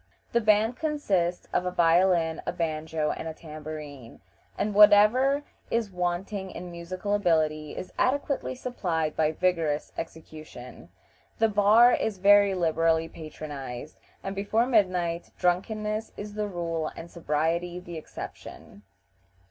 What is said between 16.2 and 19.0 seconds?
the rule and sobriety the exception.